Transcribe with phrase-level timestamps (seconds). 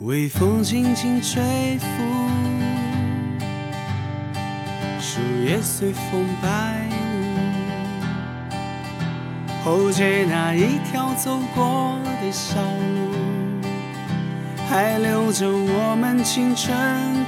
[0.00, 1.42] 微风轻轻吹
[1.78, 1.86] 拂，
[4.98, 7.04] 树叶随风摆舞。
[9.62, 13.12] 后街那一条走过的小路，
[14.70, 16.74] 还留着我们青春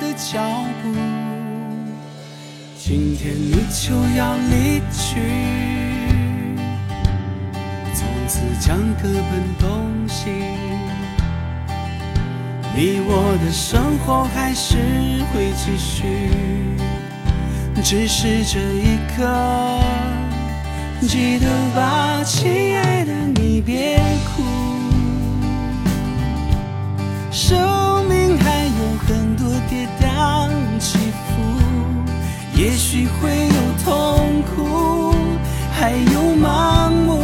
[0.00, 0.40] 的脚
[0.82, 0.94] 步。
[2.78, 5.20] 今天你就要离去，
[7.92, 10.71] 从此将各奔东西。
[12.74, 14.76] 你我的生活还是
[15.30, 16.04] 会继续，
[17.84, 19.28] 只是这一刻，
[21.02, 24.00] 记得吧，亲爱的，你别
[24.34, 24.42] 哭。
[27.30, 30.48] 生命还有很多跌宕
[30.78, 31.42] 起伏，
[32.54, 35.14] 也许会有痛苦，
[35.78, 37.20] 还有盲目，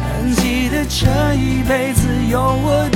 [0.00, 2.88] 但记得这一辈子有我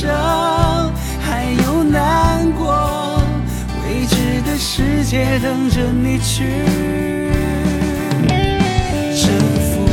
[0.00, 3.22] 不舍，还有难过，
[3.84, 6.64] 未知的世界等着你去
[9.14, 9.86] 征服。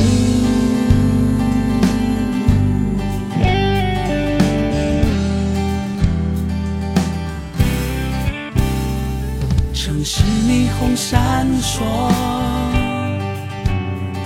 [9.73, 11.83] 城市霓虹闪烁，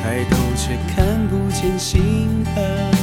[0.04, 3.01] 抬头却看不见星河。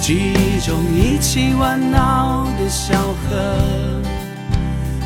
[0.00, 4.02] 记忆中一起玩闹的小河，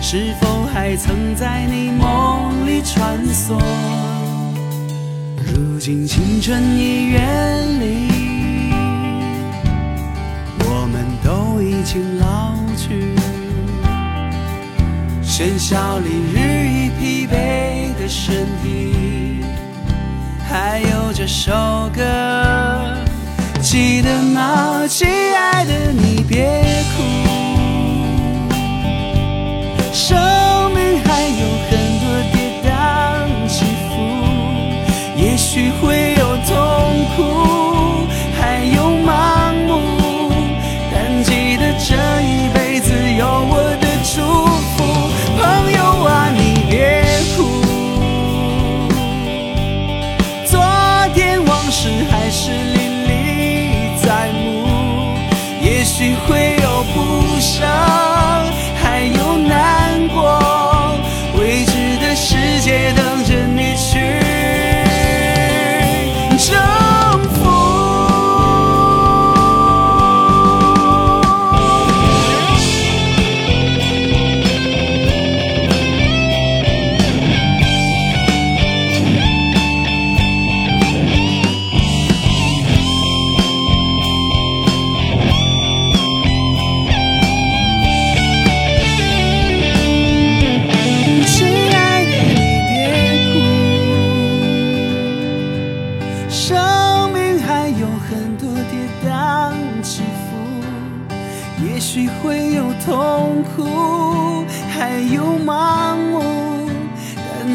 [0.01, 3.61] 是否还曾在你梦里穿梭？
[5.53, 8.09] 如今青春已远离，
[10.61, 13.15] 我们都已经老去。
[15.23, 19.43] 喧嚣里日益疲惫的身体，
[20.49, 21.51] 还有这首
[21.93, 22.01] 歌，
[23.65, 26.85] 记得吗，亲爱的，你别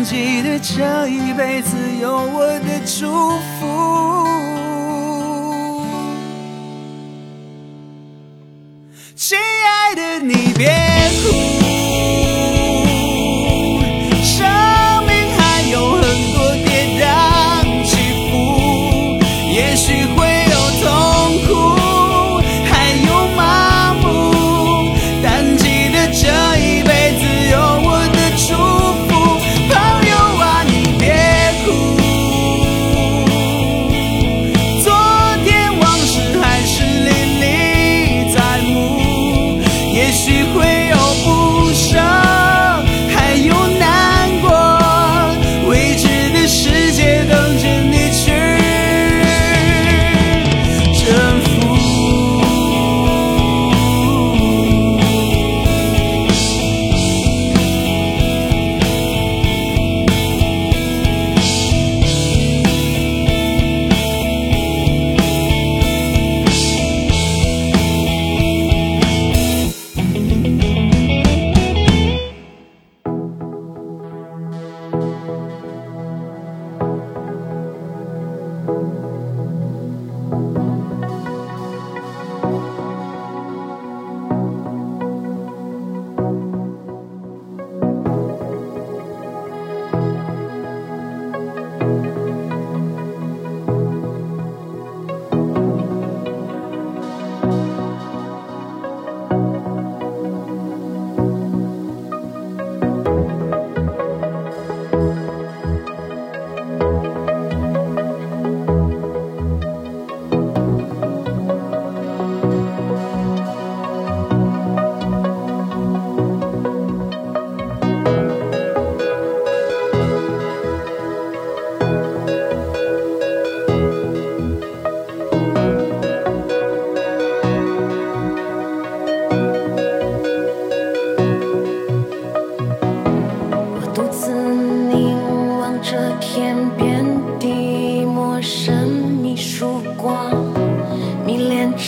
[0.10, 4.39] 记得这一辈子有我的祝福。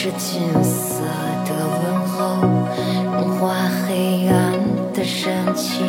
[0.04, 1.04] 是金色
[1.46, 2.42] 的问候，
[3.14, 4.58] 融化黑暗
[4.96, 5.84] 的神奇。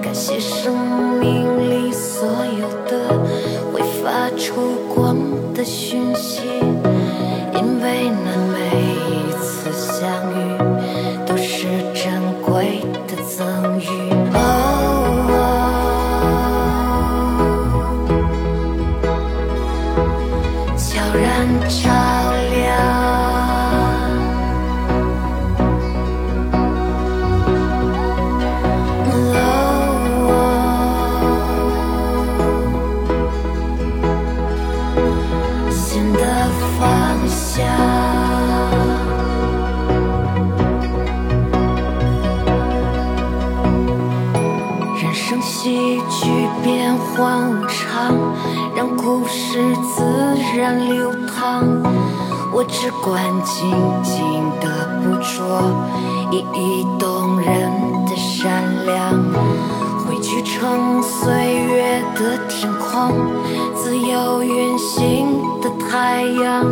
[0.00, 2.28] 感谢生命里所
[2.60, 3.18] 有的
[3.72, 5.16] 会发出光
[5.52, 6.42] 的讯息，
[45.30, 46.26] 人生戏剧
[46.64, 48.16] 变幻无常，
[48.74, 50.02] 让故事自
[50.56, 51.66] 然流淌。
[52.50, 53.70] 我只管静
[54.02, 54.24] 静
[54.58, 55.60] 地捕捉
[56.30, 57.70] 一一动人
[58.06, 59.22] 的闪亮，
[60.06, 63.12] 汇聚成岁月的天空，
[63.74, 66.64] 自由运行的太阳。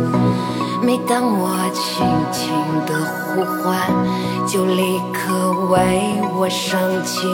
[0.81, 2.53] 每当我轻轻
[2.85, 3.89] 的呼唤，
[4.47, 7.27] 就立刻为我升起。